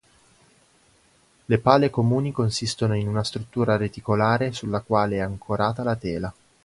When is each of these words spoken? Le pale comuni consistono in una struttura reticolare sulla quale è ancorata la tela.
Le 1.45 1.57
pale 1.59 1.91
comuni 1.91 2.31
consistono 2.31 2.95
in 2.95 3.07
una 3.07 3.23
struttura 3.23 3.77
reticolare 3.77 4.51
sulla 4.51 4.79
quale 4.81 5.17
è 5.17 5.19
ancorata 5.19 5.83
la 5.83 5.95
tela. 5.95 6.33